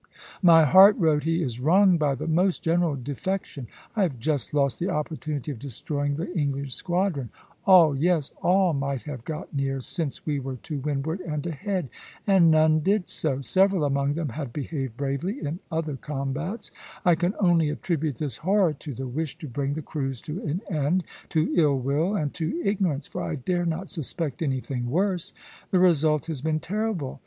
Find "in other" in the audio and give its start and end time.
15.39-15.97